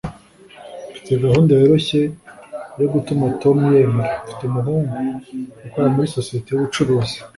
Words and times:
Mfite 0.89 1.11
gahunda 1.23 1.51
yoroshye 1.61 2.01
yo 2.79 2.87
gutuma 2.93 3.23
Tom 3.41 3.57
yemera. 3.75 4.13
Mfite 4.23 4.41
umuhungu, 4.45 4.95
ukora 5.67 5.87
muri 5.93 6.11
societe 6.15 6.47
yubucuruzi. 6.51 7.17